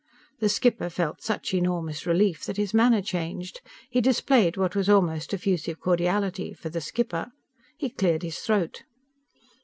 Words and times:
The 0.39 0.49
skipper 0.49 0.89
felt 0.89 1.21
such 1.21 1.53
enormous 1.53 2.07
relief 2.07 2.45
that 2.45 2.57
his 2.57 2.73
manner 2.73 3.03
changed. 3.03 3.61
He 3.87 4.01
displayed 4.01 4.57
what 4.57 4.75
was 4.75 4.89
almost 4.89 5.31
effusive 5.31 5.79
cordiality 5.79 6.53
for 6.55 6.69
the 6.69 6.81
skipper. 6.81 7.31
He 7.77 7.91
cleared 7.91 8.23
his 8.23 8.39
throat. 8.39 8.81